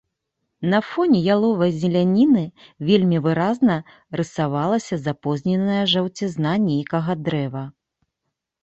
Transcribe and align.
На 0.71 0.77
фоне 0.91 1.19
яловай 1.33 1.73
зеляніны 1.83 2.43
вельмі 2.89 3.17
выразна 3.27 3.77
рысавалася 4.21 4.95
запозненая 5.05 5.83
жаўцізна 5.95 6.51
нейкага 6.69 7.11
дрэва. 7.27 7.63